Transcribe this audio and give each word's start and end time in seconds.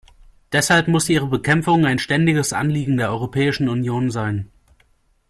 Deshalb 0.51 0.87
muss 0.87 1.07
ihre 1.09 1.27
Bekämpfung 1.27 1.85
ein 1.85 1.99
ständiges 1.99 2.53
Anliegen 2.53 2.97
der 2.97 3.11
Europäischen 3.11 3.69
Union 3.69 4.09
sein. 4.09 4.49